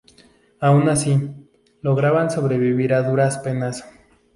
Aun 0.59 0.89
así, 0.89 1.31
lograban 1.83 2.31
sobrevivir 2.31 2.91
a 2.95 3.03
duras 3.07 3.37
penas. 3.37 3.85